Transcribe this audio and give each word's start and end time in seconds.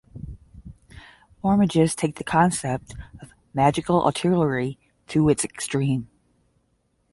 Warmages 1.43 1.95
take 1.95 2.15
the 2.15 2.23
concept 2.23 2.95
of 3.21 3.33
"magical 3.53 4.03
artillery" 4.03 4.79
to 5.09 5.29
its 5.29 5.45
extreme. 5.45 6.09